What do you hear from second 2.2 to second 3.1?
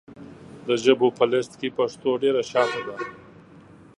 ډېره شاته ده.